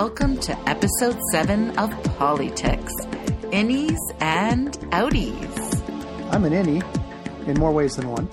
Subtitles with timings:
[0.00, 2.90] welcome to episode 7 of Politics
[3.52, 6.32] Innies and Outies.
[6.32, 8.26] I'm an innie in more ways than one.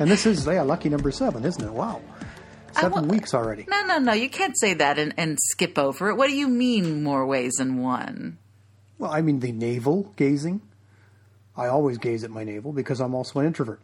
[0.00, 1.72] and this is, yeah, lucky number seven, isn't it?
[1.72, 2.02] Wow.
[2.72, 3.64] Seven weeks already.
[3.68, 6.16] No, no, no, you can't say that and, and skip over it.
[6.16, 8.36] What do you mean, more ways than one?
[8.98, 10.62] Well, I mean the navel gazing.
[11.56, 13.80] I always gaze at my navel because I'm also an introvert.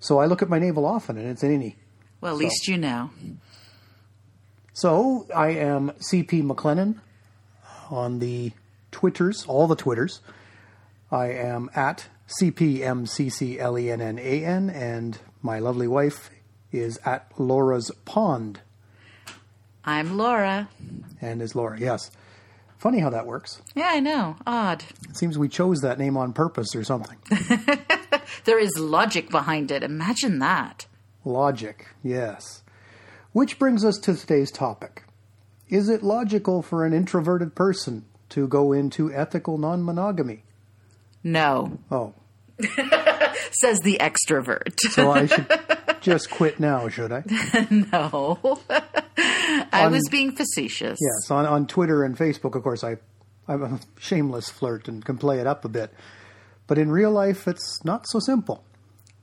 [0.00, 1.76] So I look at my navel often and it's an innie.
[2.20, 3.08] Well, at least you know.
[4.72, 6.96] So I am CP McLennan
[7.90, 8.52] on the
[8.90, 10.20] Twitters, all the Twitters.
[11.10, 12.06] I am at
[12.40, 16.30] CPMCCLENNAN, and my lovely wife
[16.70, 18.60] is at Laura's Pond,
[19.84, 20.68] I'm Laura.
[21.20, 22.10] and is Laura, yes.
[22.78, 23.60] Funny how that works.
[23.74, 24.36] Yeah, I know.
[24.46, 24.84] Odd.
[25.10, 27.18] It seems we chose that name on purpose or something.
[28.44, 29.82] There is logic behind it.
[29.84, 30.86] Imagine that.
[31.24, 32.61] Logic, yes.
[33.32, 35.04] Which brings us to today's topic.
[35.68, 40.44] Is it logical for an introverted person to go into ethical non monogamy?
[41.24, 42.14] No, Oh,
[43.52, 44.78] says the extrovert.
[44.90, 45.46] so I should
[46.00, 47.22] just quit now, should I?
[47.70, 48.60] no.
[49.16, 50.98] I On- was being facetious.
[51.00, 52.96] Yes, on, on Twitter and Facebook, of course, I,
[53.48, 55.92] I'm a shameless flirt and can play it up a bit.
[56.66, 58.64] But in real life, it's not so simple.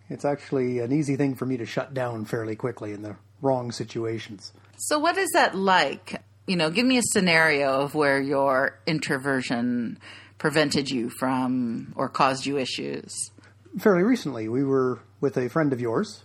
[0.10, 3.72] It's actually an easy thing for me to shut down fairly quickly in the wrong
[3.72, 4.54] situations.
[4.78, 6.22] So, what is that like?
[6.48, 10.00] You know, give me a scenario of where your introversion
[10.38, 13.14] prevented you from or caused you issues.
[13.78, 16.23] Fairly recently, we were with a friend of yours,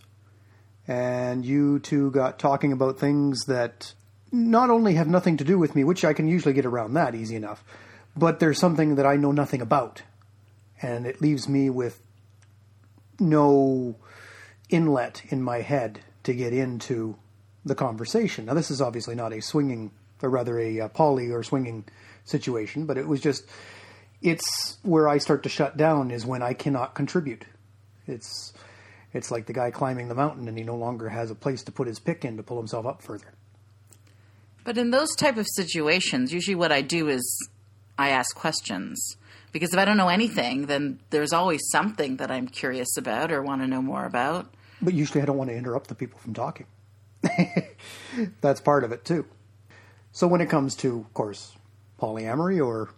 [0.88, 3.92] and you two got talking about things that
[4.32, 7.14] not only have nothing to do with me, which I can usually get around that
[7.14, 7.62] easy enough,
[8.16, 10.02] but there's something that I know nothing about.
[10.80, 12.00] And it leaves me with
[13.20, 13.96] no
[14.70, 17.16] inlet in my head to get into
[17.64, 18.46] the conversation.
[18.46, 19.90] Now, this is obviously not a swinging,
[20.22, 21.84] or rather a, uh poly or swinging
[22.24, 23.44] situation, but it was just,
[24.22, 27.44] it's where I start to shut down is when I cannot contribute.
[28.06, 28.52] It's,
[29.12, 31.72] it's like the guy climbing the mountain and he no longer has a place to
[31.72, 33.32] put his pick in to pull himself up further.
[34.64, 37.48] But in those type of situations, usually what I do is
[37.98, 39.16] I ask questions.
[39.52, 43.42] Because if I don't know anything, then there's always something that I'm curious about or
[43.42, 44.52] want to know more about.
[44.84, 46.66] But usually I don't want to interrupt the people from talking.
[48.40, 49.26] That's part of it too.
[50.12, 51.52] So when it comes to, of course,
[52.00, 52.90] polyamory, or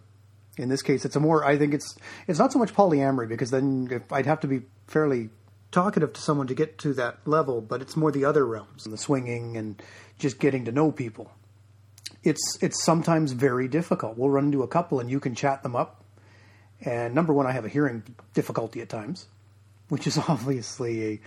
[0.57, 1.43] in this case, it's a more.
[1.43, 1.95] I think it's
[2.27, 5.29] it's not so much polyamory because then I'd have to be fairly
[5.71, 8.97] talkative to someone to get to that level, but it's more the other realms, the
[8.97, 9.81] swinging and
[10.17, 11.31] just getting to know people.
[12.23, 14.17] It's it's sometimes very difficult.
[14.17, 16.03] We'll run into a couple and you can chat them up.
[16.81, 18.03] And number one, I have a hearing
[18.33, 19.27] difficulty at times,
[19.89, 21.19] which is obviously a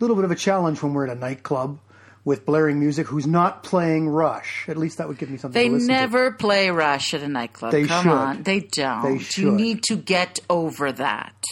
[0.00, 1.78] little bit of a challenge when we're at a nightclub
[2.24, 4.68] with blaring music who's not playing Rush.
[4.68, 5.94] At least that would give me something They to listen to.
[5.94, 7.72] never play Rush at a nightclub.
[7.72, 8.12] They Come should.
[8.12, 8.42] on.
[8.42, 9.02] They don't.
[9.02, 9.44] They should.
[9.44, 11.42] You need to get over that.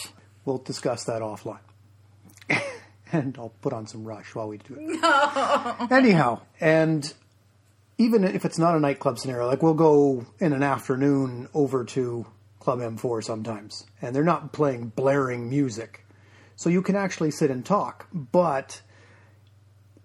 [0.45, 1.59] We'll discuss that offline.
[3.11, 4.99] and I'll put on some Rush while we do it.
[5.01, 5.87] No.
[5.91, 7.11] Anyhow, and
[7.97, 12.25] even if it's not a nightclub scenario, like we'll go in an afternoon over to
[12.59, 16.05] Club M4 sometimes, and they're not playing blaring music.
[16.57, 18.81] So you can actually sit and talk, but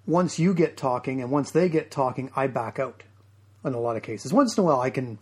[0.06, 3.02] once you get talking and once they get talking, I back out
[3.64, 4.34] in a lot of cases.
[4.34, 5.18] Once in a while, I can,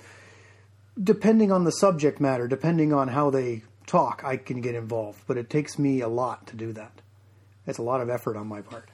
[1.03, 5.37] depending on the subject matter, depending on how they talk, I can get involved, but
[5.37, 7.01] it takes me a lot to do that.
[7.65, 8.89] It's a lot of effort on my part.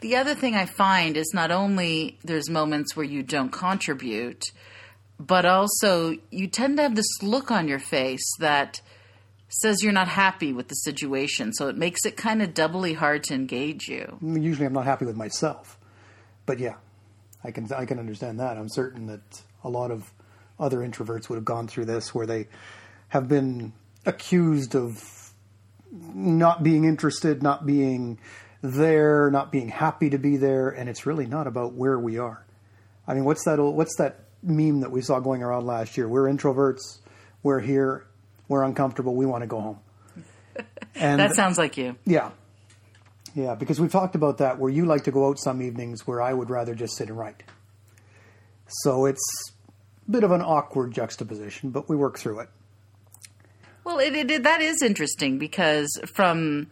[0.00, 4.52] The other thing I find is not only there's moments where you don't contribute,
[5.18, 8.80] but also you tend to have this look on your face that
[9.52, 11.52] says you're not happy with the situation.
[11.52, 14.18] So it makes it kind of doubly hard to engage you.
[14.22, 15.78] Usually I'm not happy with myself,
[16.46, 16.76] but yeah,
[17.44, 18.56] I can I can understand that.
[18.56, 20.12] I'm certain that a lot of
[20.58, 22.48] other introverts would have gone through this, where they
[23.08, 23.72] have been
[24.06, 25.32] accused of
[25.92, 28.18] not being interested, not being
[28.62, 32.46] there, not being happy to be there, and it's really not about where we are.
[33.06, 33.58] I mean, what's that?
[33.58, 36.08] What's that meme that we saw going around last year?
[36.08, 36.98] We're introverts.
[37.42, 38.06] We're here.
[38.48, 39.14] We're uncomfortable.
[39.14, 39.78] We want to go home.
[40.94, 41.96] And That sounds like you.
[42.04, 42.30] yeah.
[43.34, 46.20] Yeah, because we've talked about that where you like to go out some evenings where
[46.20, 47.42] I would rather just sit and write.
[48.82, 49.22] So it's
[50.06, 52.50] a bit of an awkward juxtaposition, but we work through it.
[53.84, 56.68] Well, it, it, it- that is interesting because from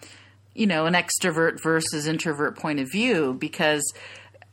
[0.55, 3.83] you know an extrovert versus introvert point of view, because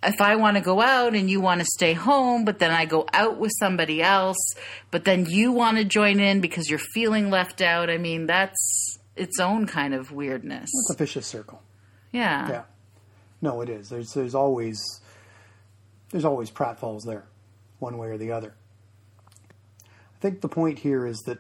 [0.04, 2.86] if I want to go out and you want to stay home, but then I
[2.86, 4.38] go out with somebody else,
[4.92, 7.90] but then you want to join in because you're feeling left out.
[7.90, 10.70] I mean, that's its own kind of weirdness.
[10.72, 11.62] It's a vicious circle.
[12.12, 12.50] Yeah.
[12.50, 12.64] Yeah.
[13.42, 13.90] No, it is.
[13.90, 14.80] There's there's always
[16.12, 17.26] there's always pratfalls there.
[17.80, 18.54] one way or the other.
[19.84, 21.40] I think the point here is that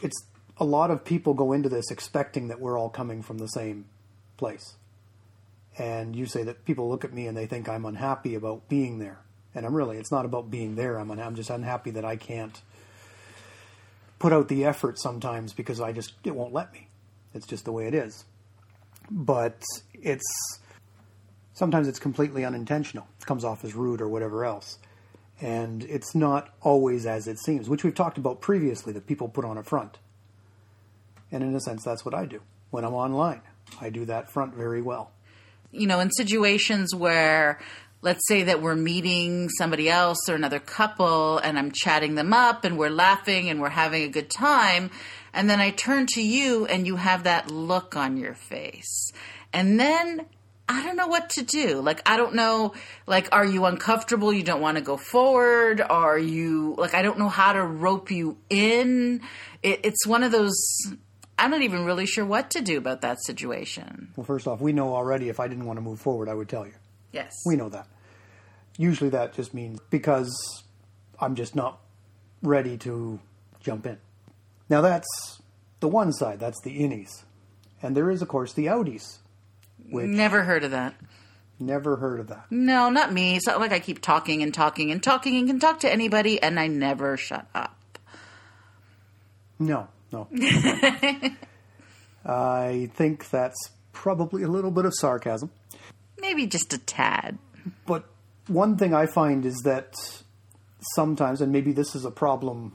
[0.00, 0.24] it's
[0.56, 3.86] a lot of people go into this expecting that we're all coming from the same
[4.36, 4.76] place.
[5.76, 8.98] And you say that people look at me and they think I'm unhappy about being
[8.98, 9.18] there.
[9.54, 10.98] And I'm really, it's not about being there.
[10.98, 12.60] I'm, I'm just unhappy that I can't
[14.18, 16.88] put out the effort sometimes because I just, it won't let me.
[17.34, 18.24] It's just the way it is.
[19.10, 19.62] But
[19.92, 20.60] it's,
[21.52, 23.06] sometimes it's completely unintentional.
[23.20, 24.78] It comes off as rude or whatever else.
[25.40, 29.44] And it's not always as it seems, which we've talked about previously that people put
[29.44, 29.98] on a front.
[31.32, 32.40] And in a sense, that's what I do.
[32.70, 33.42] When I'm online,
[33.80, 35.10] I do that front very well.
[35.74, 37.58] You know, in situations where
[38.04, 42.64] let's say that we're meeting somebody else or another couple and I'm chatting them up
[42.64, 44.90] and we're laughing and we're having a good time.
[45.32, 49.10] And then I turn to you and you have that look on your face.
[49.54, 50.26] And then
[50.68, 51.80] I don't know what to do.
[51.80, 52.74] Like, I don't know,
[53.06, 54.32] like, are you uncomfortable?
[54.32, 55.80] You don't want to go forward?
[55.80, 59.20] Are you, like, I don't know how to rope you in.
[59.62, 60.56] It, it's one of those,
[61.38, 64.12] I'm not even really sure what to do about that situation.
[64.16, 66.48] Well, first off, we know already if I didn't want to move forward, I would
[66.48, 66.74] tell you.
[67.12, 67.32] Yes.
[67.46, 67.86] We know that.
[68.76, 70.32] Usually that just means because
[71.20, 71.80] I'm just not
[72.42, 73.20] ready to
[73.60, 73.98] jump in.
[74.68, 75.40] Now that's
[75.80, 77.24] the one side, that's the innies.
[77.82, 79.18] And there is, of course, the outies.
[79.90, 80.94] Which Never heard of that.
[81.60, 82.46] never heard of that.
[82.50, 83.36] No, not me.
[83.36, 86.42] It's not like I keep talking and talking and talking and can talk to anybody
[86.42, 87.98] and I never shut up.
[89.58, 90.28] No, no.
[92.24, 95.50] I think that's probably a little bit of sarcasm.
[96.20, 97.38] Maybe just a tad.
[97.86, 98.04] But
[98.46, 99.94] one thing I find is that
[100.94, 102.74] sometimes, and maybe this is a problem.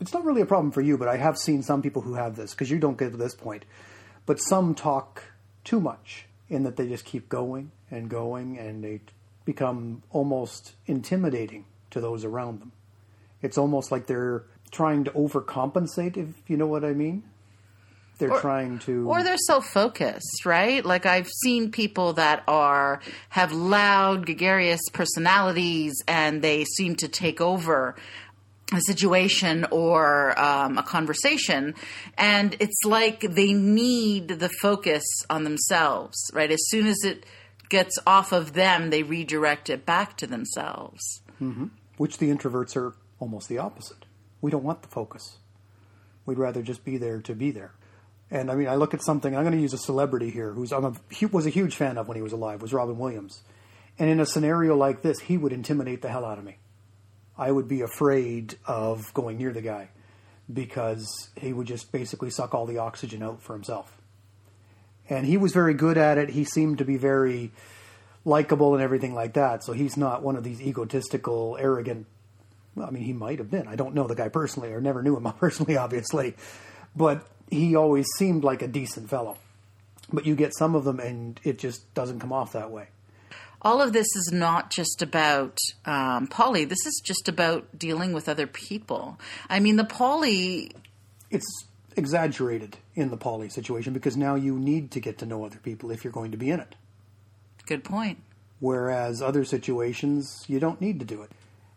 [0.00, 2.36] It's not really a problem for you, but I have seen some people who have
[2.36, 3.64] this because you don't get to this point.
[4.26, 5.24] But some talk
[5.64, 9.00] too much in that they just keep going and going and they
[9.44, 12.72] become almost intimidating to those around them.
[13.42, 17.22] It's almost like they're trying to overcompensate, if you know what I mean.
[18.18, 19.08] They're Or- trying to.
[19.08, 20.84] Or they're so focused, right?
[20.84, 23.00] Like I've seen people that are
[23.30, 27.96] have loud, gregarious personalities, and they seem to take over
[28.72, 31.74] a situation or um, a conversation,
[32.18, 36.50] and it's like they need the focus on themselves, right?
[36.52, 37.24] As soon as it
[37.70, 41.00] gets off of them, they redirect it back to themselves.
[41.96, 43.99] which the introverts are almost the opposite.
[44.40, 45.38] We don't want the focus.
[46.26, 47.72] We'd rather just be there to be there.
[48.30, 49.34] And I mean, I look at something.
[49.34, 50.94] I'm going to use a celebrity here who's I'm a,
[51.32, 52.62] was a huge fan of when he was alive.
[52.62, 53.42] Was Robin Williams,
[53.98, 56.58] and in a scenario like this, he would intimidate the hell out of me.
[57.36, 59.88] I would be afraid of going near the guy
[60.52, 64.00] because he would just basically suck all the oxygen out for himself.
[65.08, 66.30] And he was very good at it.
[66.30, 67.50] He seemed to be very
[68.24, 69.64] likable and everything like that.
[69.64, 72.06] So he's not one of these egotistical, arrogant.
[72.74, 73.66] Well, I mean, he might have been.
[73.66, 76.34] I don't know the guy personally, or never knew him personally, obviously.
[76.94, 79.36] But he always seemed like a decent fellow.
[80.12, 82.88] But you get some of them, and it just doesn't come off that way.
[83.62, 86.64] all of this is not just about um, poly.
[86.64, 89.18] This is just about dealing with other people.
[89.48, 90.72] I mean, the poly.
[91.30, 91.46] It's
[91.96, 95.90] exaggerated in the poly situation because now you need to get to know other people
[95.90, 96.74] if you're going to be in it.
[97.66, 98.18] Good point.
[98.60, 101.30] Whereas other situations, you don't need to do it.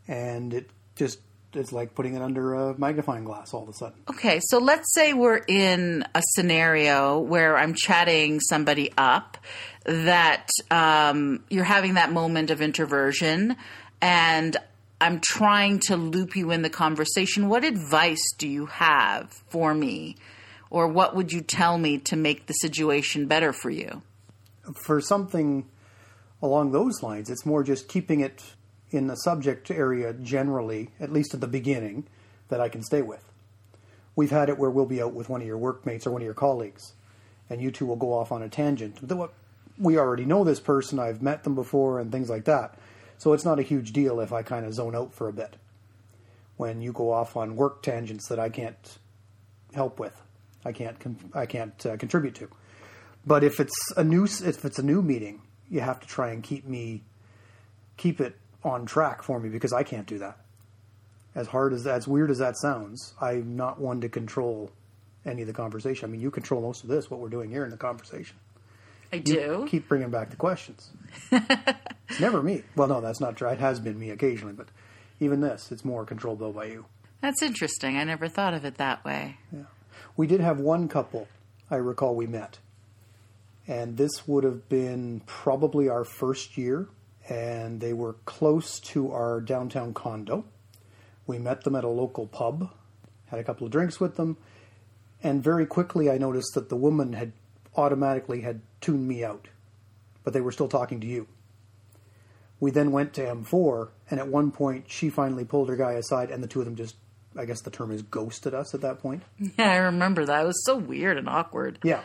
[0.07, 1.19] And it just
[1.55, 3.99] it's like putting it under a magnifying glass all of a sudden.
[4.09, 9.37] Okay, so let's say we're in a scenario where I'm chatting somebody up
[9.85, 13.55] that um, you're having that moment of introversion
[14.01, 14.57] and
[14.99, 17.49] I'm trying to loop you in the conversation.
[17.49, 20.15] What advice do you have for me?
[20.69, 24.01] Or what would you tell me to make the situation better for you?
[24.73, 25.67] For something
[26.41, 28.41] along those lines, it's more just keeping it
[28.93, 32.07] in the subject area generally, at least at the beginning,
[32.49, 33.23] that I can stay with.
[34.15, 36.25] We've had it where we'll be out with one of your workmates or one of
[36.25, 36.93] your colleagues,
[37.49, 38.99] and you two will go off on a tangent.
[39.79, 42.77] We already know this person, I've met them before, and things like that.
[43.17, 45.57] So it's not a huge deal if I kind of zone out for a bit
[46.57, 48.97] when you go off on work tangents that I can't
[49.73, 50.21] help with,
[50.63, 50.97] I can't
[51.33, 52.49] I can't uh, contribute to.
[53.25, 56.43] But if it's a new if it's a new meeting, you have to try and
[56.43, 57.03] keep me
[57.97, 60.37] keep it on track for me because I can't do that.
[61.35, 64.71] As hard as as weird as that sounds, I'm not one to control
[65.25, 66.07] any of the conversation.
[66.07, 68.35] I mean, you control most of this, what we're doing here in the conversation.
[69.11, 69.67] I do.
[69.69, 70.89] Keep bringing back the questions.
[71.31, 72.63] it's never me.
[72.75, 73.47] Well, no, that's not true.
[73.49, 74.67] It has been me occasionally, but
[75.19, 76.85] even this, it's more controlled though by you.
[77.21, 77.97] That's interesting.
[77.97, 79.37] I never thought of it that way.
[79.51, 79.63] Yeah.
[80.17, 81.27] We did have one couple
[81.69, 82.59] I recall we met.
[83.67, 86.87] And this would have been probably our first year
[87.29, 90.45] and they were close to our downtown condo.
[91.25, 92.69] We met them at a local pub,
[93.27, 94.37] had a couple of drinks with them,
[95.21, 97.31] and very quickly I noticed that the woman had
[97.75, 99.47] automatically had tuned me out,
[100.23, 101.27] but they were still talking to you.
[102.59, 106.29] We then went to M4, and at one point she finally pulled her guy aside,
[106.29, 106.95] and the two of them just,
[107.37, 109.23] I guess the term is ghosted us at that point.
[109.57, 110.43] Yeah, I remember that.
[110.43, 111.79] It was so weird and awkward.
[111.83, 112.01] Yeah.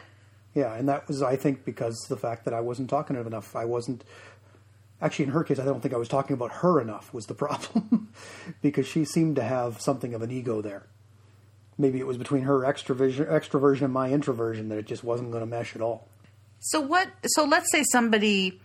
[0.55, 3.55] Yeah, and that was, I think, because the fact that I wasn't talking enough.
[3.55, 4.03] I wasn't.
[5.01, 7.35] Actually, in her case, I don't think I was talking about her enough was the
[7.45, 8.13] problem,
[8.63, 10.87] because she seemed to have something of an ego there.
[11.77, 15.43] Maybe it was between her extroversion, extroversion and my introversion that it just wasn't going
[15.43, 16.09] to mesh at all.
[16.59, 17.09] So what?
[17.25, 18.61] So let's say somebody,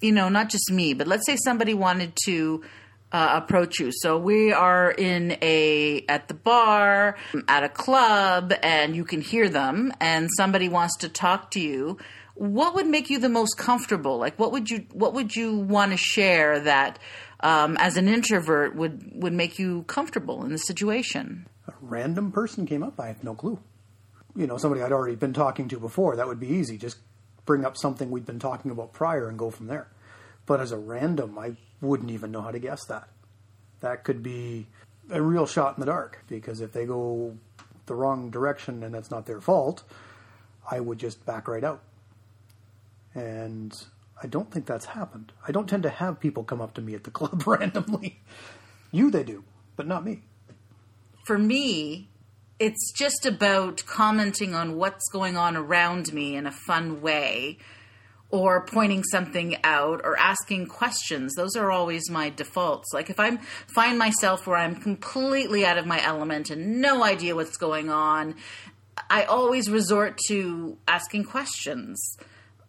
[0.00, 2.64] you know, not just me, but let's say somebody wanted to
[3.12, 3.90] uh, approach you.
[3.92, 7.16] So we are in a at the bar
[7.48, 11.98] at a club, and you can hear them, and somebody wants to talk to you.
[12.40, 14.16] What would make you the most comfortable?
[14.16, 16.98] Like, what would you what would you want to share that,
[17.40, 21.46] um, as an introvert, would would make you comfortable in the situation?
[21.68, 22.98] A random person came up.
[22.98, 23.58] I have no clue.
[24.34, 26.16] You know, somebody I'd already been talking to before.
[26.16, 26.78] That would be easy.
[26.78, 26.96] Just
[27.44, 29.88] bring up something we'd been talking about prior and go from there.
[30.46, 33.10] But as a random, I wouldn't even know how to guess that.
[33.80, 34.66] That could be
[35.10, 37.36] a real shot in the dark because if they go
[37.84, 39.82] the wrong direction and that's not their fault,
[40.70, 41.82] I would just back right out.
[43.14, 43.74] And
[44.22, 45.32] I don't think that's happened.
[45.46, 48.20] I don't tend to have people come up to me at the club randomly.
[48.92, 49.44] You, they do,
[49.76, 50.22] but not me.
[51.24, 52.08] For me,
[52.58, 57.58] it's just about commenting on what's going on around me in a fun way
[58.30, 63.36] or pointing something out or asking questions those are always my defaults like if i
[63.66, 68.34] find myself where i'm completely out of my element and no idea what's going on
[69.08, 72.16] i always resort to asking questions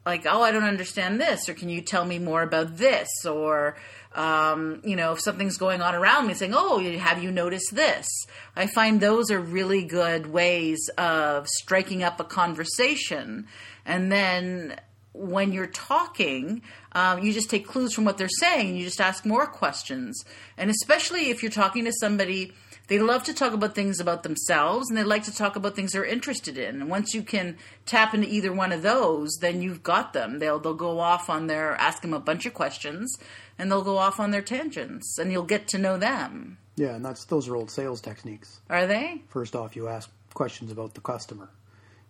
[0.06, 3.08] like oh i don't understand this or can you tell me more about this?
[3.26, 3.76] or
[4.14, 8.08] um, you know if something's going on around me saying oh have you noticed this?
[8.56, 13.48] I find those are really good ways of striking up a conversation.
[13.86, 14.80] And then
[15.14, 16.62] when you're talking,
[16.94, 20.24] um, you just take clues from what they're saying and you just ask more questions.
[20.58, 22.54] And especially if you're talking to somebody,
[22.92, 25.94] they love to talk about things about themselves and they like to talk about things
[25.94, 26.82] they're interested in.
[26.82, 27.56] And once you can
[27.86, 30.40] tap into either one of those, then you've got them.
[30.40, 33.18] They'll they'll go off on their ask them a bunch of questions
[33.58, 36.58] and they'll go off on their tangents and you'll get to know them.
[36.76, 38.60] Yeah, and that's those are old sales techniques.
[38.70, 39.22] Are they?
[39.30, 41.50] First off, you ask questions about the customer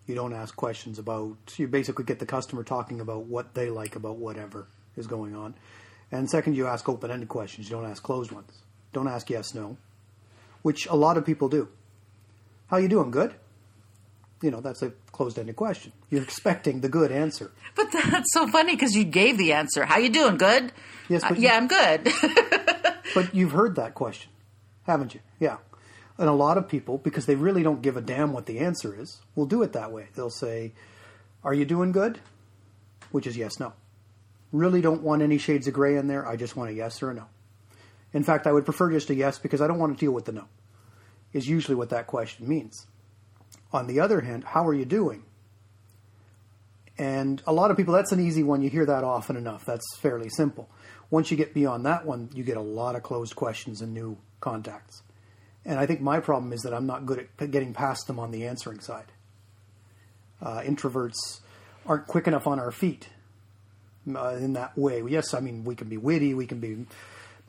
[0.07, 3.95] you don't ask questions about you basically get the customer talking about what they like
[3.95, 5.53] about whatever is going on
[6.11, 9.77] and second you ask open-ended questions you don't ask closed ones don't ask yes no
[10.61, 11.67] which a lot of people do.
[12.67, 13.11] How you doing?
[13.11, 13.35] Good?
[14.41, 15.91] You know that's a closed-ended question.
[16.09, 17.51] You're expecting the good answer.
[17.75, 19.85] But that's so funny because you gave the answer.
[19.85, 20.37] How you doing?
[20.37, 20.71] Good?
[21.09, 22.11] Yes uh, yeah i'm good.
[23.13, 24.31] But you've heard that question
[24.83, 25.21] haven't you?
[25.39, 25.57] Yeah.
[26.17, 28.99] And a lot of people, because they really don't give a damn what the answer
[28.99, 30.07] is, will do it that way.
[30.15, 30.73] They'll say,
[31.43, 32.19] Are you doing good?
[33.11, 33.73] Which is yes, no.
[34.51, 36.27] Really don't want any shades of gray in there.
[36.27, 37.25] I just want a yes or a no.
[38.13, 40.25] In fact, I would prefer just a yes because I don't want to deal with
[40.25, 40.45] the no,
[41.33, 42.87] is usually what that question means.
[43.73, 45.23] On the other hand, how are you doing?
[46.97, 48.61] And a lot of people, that's an easy one.
[48.61, 49.65] You hear that often enough.
[49.65, 50.69] That's fairly simple.
[51.09, 54.17] Once you get beyond that one, you get a lot of closed questions and new
[54.39, 55.01] contacts.
[55.65, 58.31] And I think my problem is that I'm not good at getting past them on
[58.31, 59.11] the answering side.
[60.41, 61.39] Uh, introverts
[61.85, 63.09] aren't quick enough on our feet
[64.15, 65.03] uh, in that way.
[65.07, 66.85] Yes, I mean, we can be witty, we can be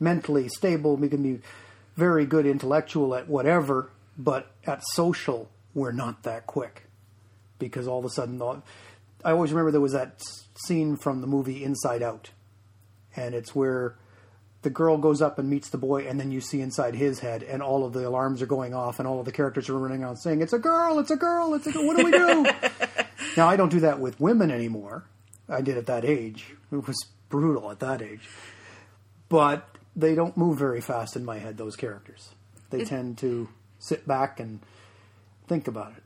[0.03, 1.39] mentally stable, we can be
[1.95, 6.83] very good intellectual at whatever, but at social, we're not that quick.
[7.59, 8.41] Because all of a sudden,
[9.23, 10.21] I always remember there was that
[10.65, 12.31] scene from the movie Inside Out.
[13.15, 13.95] And it's where
[14.63, 17.43] the girl goes up and meets the boy, and then you see inside his head,
[17.43, 20.03] and all of the alarms are going off, and all of the characters are running
[20.03, 20.99] around saying, "It's a girl!
[20.99, 21.53] It's a girl!
[21.53, 21.85] It's a girl!
[21.85, 22.45] What do we do?"
[23.37, 25.03] now I don't do that with women anymore.
[25.47, 26.55] I did at that age.
[26.71, 26.95] It was
[27.29, 28.27] brutal at that age,
[29.29, 31.57] but they don't move very fast in my head.
[31.57, 32.29] Those characters,
[32.69, 34.59] they it, tend to sit back and
[35.47, 36.03] think about it.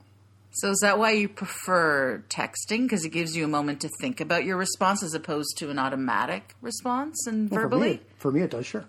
[0.52, 2.84] So is that why you prefer texting?
[2.84, 5.78] Because it gives you a moment to think about your response as opposed to an
[5.78, 7.80] automatic response and well, verbally?
[7.80, 8.86] For me, for me, it does, sure.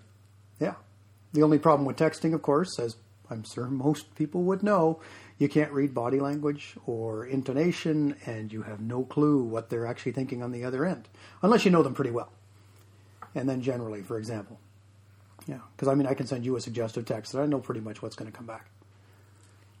[0.59, 0.73] Yeah.
[1.33, 2.95] The only problem with texting, of course, as
[3.29, 4.99] I'm sure most people would know,
[5.37, 10.13] you can't read body language or intonation, and you have no clue what they're actually
[10.13, 11.07] thinking on the other end,
[11.43, 12.31] unless you know them pretty well.
[13.35, 14.59] And then generally, for example.
[15.47, 17.81] Yeah, because I mean, I can send you a suggestive text, and I know pretty
[17.81, 18.69] much what's going to come back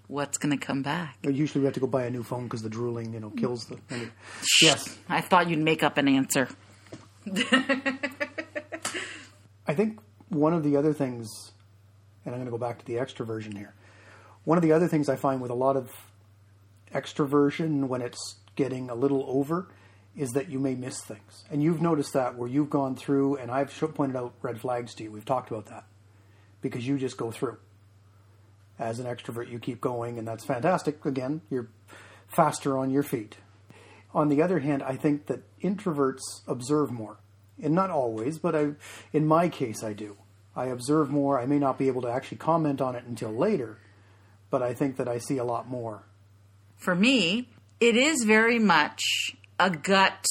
[0.09, 1.17] what's going to come back.
[1.23, 3.65] Usually we have to go buy a new phone because the drooling, you know, kills
[3.65, 3.75] the.
[3.75, 4.09] Mm.
[4.61, 4.97] yes.
[5.07, 6.49] I thought you'd make up an answer.
[9.67, 9.99] I think
[10.29, 11.51] one of the other things,
[12.25, 13.73] and I'm going to go back to the extroversion here.
[14.43, 15.91] One of the other things I find with a lot of
[16.93, 19.67] extroversion when it's getting a little over
[20.19, 21.45] is that you may miss things.
[21.49, 25.05] And you've noticed that where you've gone through, and I've pointed out red flags to
[25.05, 25.11] you.
[25.11, 25.85] We've talked about that
[26.61, 27.57] because you just go through.
[28.77, 31.05] As an extrovert, you keep going, and that's fantastic.
[31.05, 31.69] Again, you're
[32.27, 33.37] faster on your feet.
[34.13, 37.15] On the other hand, I think that introverts observe more.
[37.63, 38.71] And not always, but I,
[39.13, 40.17] in my case, I do.
[40.53, 41.39] I observe more.
[41.39, 43.77] I may not be able to actually comment on it until later,
[44.49, 46.03] but I think that I see a lot more.
[46.75, 47.47] For me,
[47.79, 49.01] it is very much
[49.59, 50.25] a gut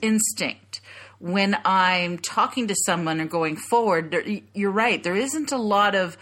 [0.00, 0.80] instinct.
[1.18, 5.94] When I'm talking to someone or going forward, there, you're right, there isn't a lot
[5.94, 6.18] of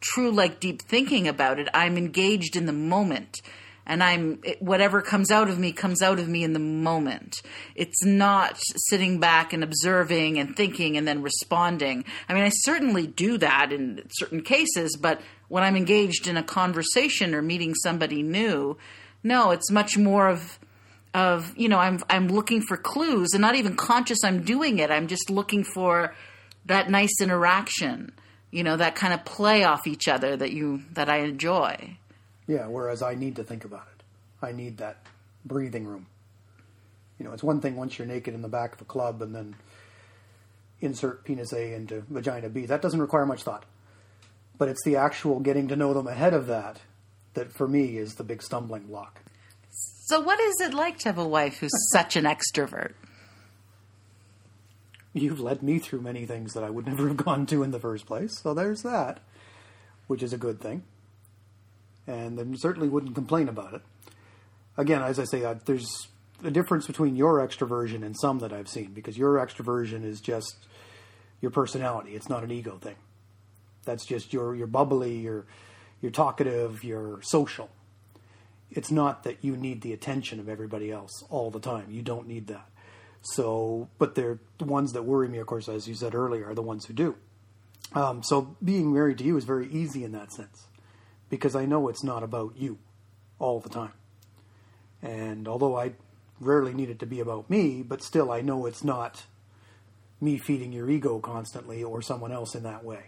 [0.00, 1.68] true, like, deep thinking about it.
[1.72, 3.40] I'm engaged in the moment
[3.88, 7.40] and I'm whatever comes out of me comes out of me in the moment.
[7.74, 8.58] It's not
[8.88, 12.04] sitting back and observing and thinking and then responding.
[12.28, 16.42] I mean, I certainly do that in certain cases, but when I'm engaged in a
[16.42, 18.76] conversation or meeting somebody new,
[19.24, 20.58] no, it's much more of
[21.14, 24.90] of you know I'm I'm looking for clues and not even conscious I'm doing it.
[24.90, 26.14] I'm just looking for
[26.66, 28.12] that nice interaction,
[28.50, 31.96] you know, that kind of play off each other that you that I enjoy.
[32.46, 34.02] Yeah, whereas I need to think about it.
[34.40, 35.04] I need that
[35.44, 36.06] breathing room.
[37.18, 39.34] You know, it's one thing once you're naked in the back of a club and
[39.34, 39.56] then
[40.80, 42.66] insert penis A into vagina B.
[42.66, 43.64] That doesn't require much thought.
[44.56, 46.80] But it's the actual getting to know them ahead of that
[47.34, 49.20] that for me is the big stumbling block.
[50.08, 52.94] So, what is it like to have a wife who's such an extrovert?
[55.12, 57.80] You've led me through many things that I would never have gone to in the
[57.80, 58.38] first place.
[58.40, 59.20] So, there's that,
[60.06, 60.82] which is a good thing
[62.08, 63.82] and then certainly wouldn't complain about it.
[64.76, 66.08] Again, as I say, uh, there's
[66.42, 70.56] a difference between your extroversion and some that I've seen because your extroversion is just
[71.40, 72.14] your personality.
[72.14, 72.96] It's not an ego thing.
[73.84, 75.44] That's just your you're bubbly, you're
[76.00, 77.68] you're talkative, you're social.
[78.70, 81.90] It's not that you need the attention of everybody else all the time.
[81.90, 82.68] You don't need that.
[83.22, 86.54] So, but they're the ones that worry me, of course, as you said earlier, are
[86.54, 87.16] the ones who do.
[87.94, 90.66] Um, so, being married to you is very easy in that sense
[91.30, 92.78] because I know it's not about you
[93.38, 93.92] all the time.
[95.02, 95.92] And although I
[96.40, 99.24] rarely need it to be about me, but still I know it's not
[100.20, 103.04] me feeding your ego constantly or someone else in that way.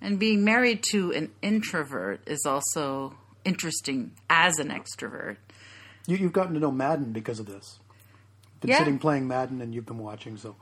[0.00, 5.36] And being married to an introvert is also interesting as an extrovert.
[6.06, 7.78] You, have gotten to know Madden because of this.
[8.60, 8.78] Been yeah.
[8.78, 10.56] sitting playing Madden and you've been watching, so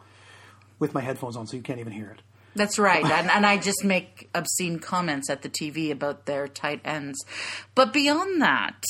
[0.78, 2.22] with my headphones on, so you can't even hear it.
[2.54, 3.04] That's right.
[3.18, 7.24] and, and, I just make obscene comments at the TV about their tight ends.
[7.74, 8.82] But beyond that,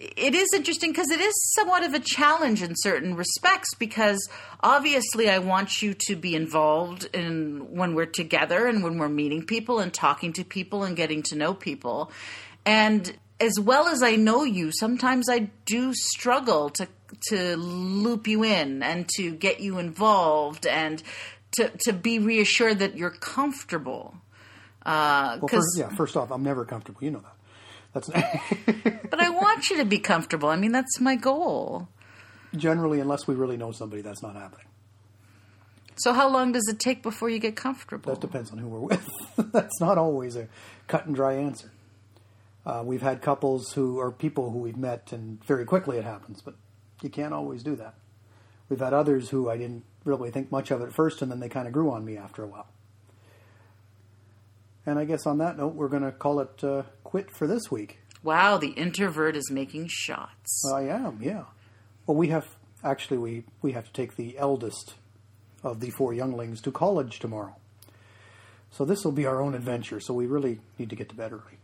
[0.00, 4.18] it is interesting because it is somewhat of a challenge in certain respects because
[4.60, 9.46] obviously I want you to be involved in when we're together and when we're meeting
[9.46, 12.10] people and talking to people and getting to know people.
[12.64, 16.88] And as well as I know you, sometimes I do struggle to
[17.28, 21.02] to loop you in and to get you involved and
[21.52, 24.16] to to be reassured that you're comfortable.
[24.84, 25.88] Uh, well, first, yeah.
[25.88, 27.02] First off, I'm never comfortable.
[27.02, 27.36] You know that.
[27.92, 28.08] That's.
[29.10, 30.48] but I want you to be comfortable.
[30.48, 31.88] I mean, that's my goal.
[32.54, 34.66] Generally, unless we really know somebody, that's not happening.
[35.96, 38.14] So, how long does it take before you get comfortable?
[38.14, 39.08] That depends on who we're with.
[39.52, 40.48] that's not always a
[40.86, 41.70] cut and dry answer.
[42.66, 46.42] Uh, we've had couples who are people who we've met, and very quickly it happens,
[46.42, 46.56] but
[47.00, 47.94] you can't always do that.
[48.68, 51.48] We've had others who I didn't really think much of at first, and then they
[51.48, 52.66] kind of grew on me after a while.
[54.84, 57.70] And I guess on that note, we're going to call it uh, quit for this
[57.70, 58.00] week.
[58.24, 60.62] Wow, the introvert is making shots.
[60.74, 61.44] I am, yeah.
[62.06, 62.46] Well, we have
[62.82, 64.94] actually we we have to take the eldest
[65.62, 67.56] of the four younglings to college tomorrow.
[68.70, 70.00] So this will be our own adventure.
[70.00, 71.55] So we really need to get to bed early.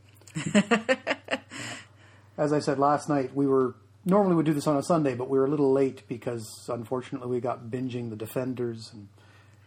[2.39, 5.29] As I said last night, we were normally we do this on a Sunday, but
[5.29, 9.09] we were a little late because unfortunately we got binging the Defenders, and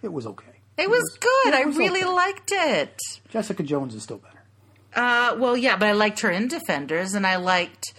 [0.01, 0.61] it was okay.
[0.77, 1.53] It, it was, was, good.
[1.53, 2.13] It was I really okay.
[2.13, 2.97] liked it.
[3.29, 4.43] Jessica Jones is still better.
[4.95, 7.93] Uh, well, yeah, but I liked her in Defenders, and I liked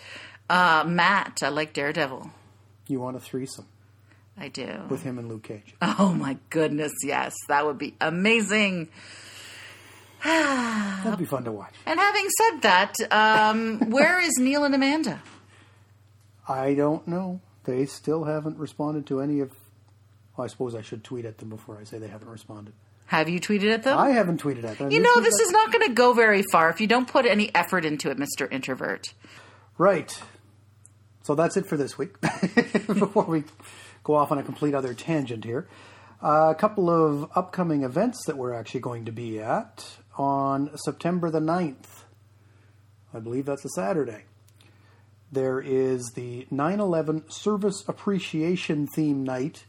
[0.48, 1.40] uh, Matt.
[1.42, 2.30] I like Daredevil.
[2.88, 3.66] You want a threesome?
[4.38, 4.82] I do.
[4.88, 5.74] With him and Luke Cage.
[5.80, 8.88] Oh my goodness, yes, that would be amazing.
[11.04, 11.74] That'd be fun to watch.
[11.86, 15.22] And having said that, um, where is Neil and Amanda?
[16.48, 17.40] I don't know.
[17.64, 19.52] They still haven't responded to any of.
[20.36, 22.74] Well, I suppose I should tweet at them before I say they haven't responded.
[23.06, 23.96] Have you tweeted at them?
[23.96, 24.90] I haven't tweeted at them.
[24.90, 27.54] You know, this is not going to go very far if you don't put any
[27.54, 28.50] effort into it, Mr.
[28.50, 29.14] Introvert.
[29.78, 30.20] Right.
[31.22, 32.20] So that's it for this week.
[32.86, 33.44] Before we
[34.02, 35.68] go off on a complete other tangent here.
[36.20, 41.40] A couple of upcoming events that we're actually going to be at on September the
[41.40, 42.04] 9th.
[43.14, 44.24] I believe that's a Saturday.
[45.30, 49.64] There is the 9 11 Service Appreciation Theme Night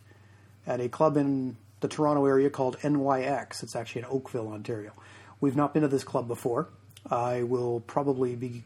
[0.66, 3.64] at a club in the Toronto area called NYX.
[3.64, 4.92] It's actually in Oakville, Ontario.
[5.40, 6.70] We've not been to this club before.
[7.10, 8.64] I will probably be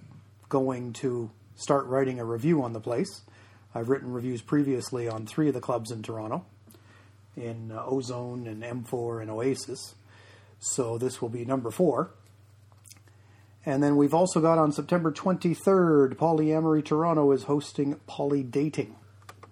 [0.49, 3.21] going to start writing a review on the place.
[3.73, 6.45] I've written reviews previously on three of the clubs in Toronto,
[7.37, 9.95] in Ozone and M4 and Oasis.
[10.61, 12.11] So this will be number four.
[13.65, 18.95] And then we've also got on September 23rd, Polyamory Toronto is hosting Poly Dating,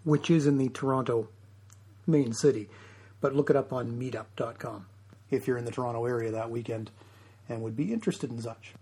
[0.04, 1.28] which is in the Toronto
[2.08, 2.70] main city.
[3.22, 4.86] But look it up on meetup.com
[5.30, 6.92] if you're in the Toronto area that weekend
[7.48, 8.74] and would be interested in such.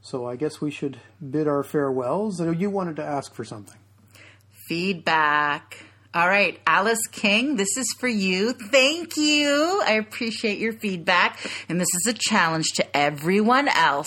[0.00, 0.98] So I guess we should
[1.30, 2.40] bid our farewells.
[2.40, 3.78] You wanted to ask for something.
[4.50, 5.84] Feedback.
[6.16, 8.54] All right, Alice King, this is for you.
[8.54, 9.82] Thank you.
[9.84, 11.38] I appreciate your feedback.
[11.68, 14.06] And this is a challenge to everyone else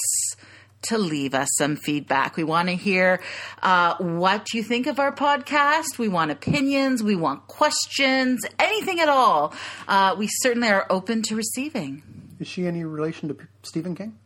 [0.87, 2.35] to leave us some feedback.
[2.35, 3.21] We want to hear
[3.61, 5.99] uh, what you think of our podcast.
[5.99, 7.03] We want opinions.
[7.03, 9.53] We want questions, anything at all.
[9.87, 12.01] Uh, we certainly are open to receiving.
[12.39, 14.17] Is she any relation to Stephen King?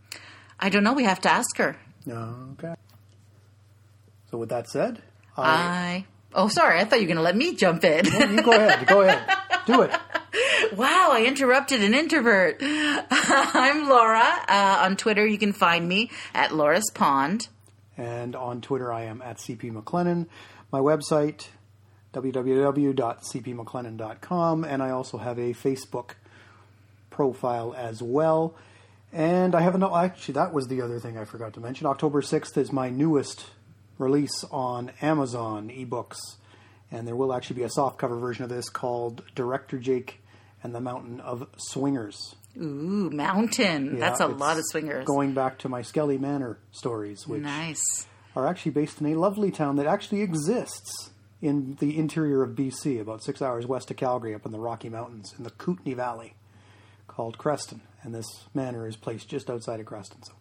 [0.57, 0.93] I don't know.
[0.93, 1.75] We have to ask her.
[2.09, 2.75] Okay.
[4.31, 5.01] So, with that said,
[5.35, 5.43] I.
[5.43, 6.79] I oh, sorry.
[6.79, 8.05] I thought you were going to let me jump in.
[8.05, 8.87] you go ahead.
[8.87, 9.37] Go ahead.
[9.65, 9.91] Do it.
[10.75, 12.57] Wow, I interrupted an introvert.
[12.61, 14.25] I'm Laura.
[14.47, 17.47] Uh, on Twitter, you can find me at Laura's Pond.
[17.95, 20.25] And on Twitter, I am at CP McLennan.
[20.71, 21.49] My website,
[22.13, 24.63] www.cpmclennan.com.
[24.63, 26.11] And I also have a Facebook
[27.11, 28.55] profile as well.
[29.11, 31.85] And I have no, actually, that was the other thing I forgot to mention.
[31.85, 33.45] October 6th is my newest
[33.97, 36.17] release on Amazon ebooks.
[36.91, 40.21] And there will actually be a softcover version of this called Director Jake
[40.63, 42.35] and the Mountain of Swingers.
[42.57, 43.93] Ooh, mountain.
[43.93, 45.05] Yeah, That's a lot of swingers.
[45.05, 48.07] Going back to my Skelly Manor stories, which nice.
[48.35, 51.09] are actually based in a lovely town that actually exists
[51.41, 54.87] in the interior of BC, about six hours west of Calgary, up in the Rocky
[54.87, 56.35] Mountains, in the Kootenay Valley,
[57.07, 57.81] called Creston.
[58.03, 60.23] And this manor is placed just outside of Creston.
[60.23, 60.33] So,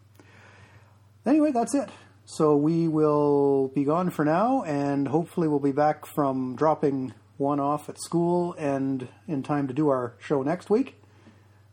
[1.26, 1.88] anyway, that's it.
[2.32, 7.60] So we will be gone for now, and hopefully we'll be back from dropping one
[7.60, 10.94] off at school and in time to do our show next week.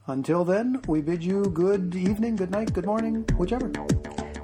[0.05, 3.71] Until then, we bid you good evening, good night, good morning, whichever.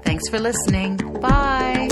[0.06, 0.96] Thanks for listening.
[1.20, 1.90] Bye.